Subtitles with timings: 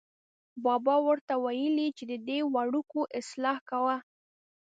[0.65, 3.95] بابا ور ته ویلې چې ددې وړکو اصلاح کوه.